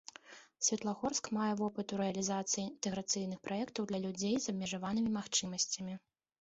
[0.67, 5.93] Светлагорск мае вопыт у рэалізацыі інтэграцыйных праектаў для людзей з абмежаванымі магчымасцямі.